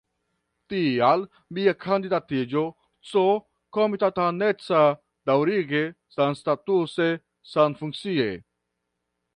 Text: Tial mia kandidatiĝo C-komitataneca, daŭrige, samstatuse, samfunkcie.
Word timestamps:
Tial 0.73 1.25
mia 1.57 1.73
kandidatiĝo 1.85 2.63
C-komitataneca, 3.11 4.81
daŭrige, 5.31 5.85
samstatuse, 6.17 7.13
samfunkcie. 7.55 8.31